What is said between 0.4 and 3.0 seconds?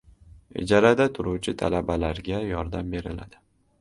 Ijarada turuvchi talabalarga yordam